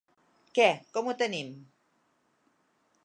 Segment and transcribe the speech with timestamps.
[0.59, 1.53] Què, com ho tenim?